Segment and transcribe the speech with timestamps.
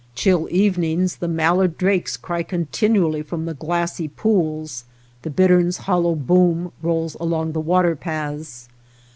[0.15, 4.83] Chill evenings the mallard drakes cry continually from the glassy pools,
[5.21, 8.67] the bittern's hollow boom rolls along the water paths.